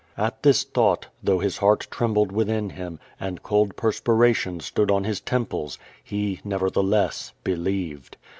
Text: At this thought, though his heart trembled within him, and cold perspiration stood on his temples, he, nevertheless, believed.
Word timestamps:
At 0.17 0.41
this 0.41 0.63
thought, 0.63 1.09
though 1.21 1.37
his 1.37 1.57
heart 1.57 1.87
trembled 1.91 2.31
within 2.31 2.71
him, 2.71 2.99
and 3.19 3.43
cold 3.43 3.75
perspiration 3.75 4.59
stood 4.59 4.89
on 4.89 5.03
his 5.03 5.19
temples, 5.21 5.77
he, 6.03 6.39
nevertheless, 6.43 7.33
believed. 7.43 8.17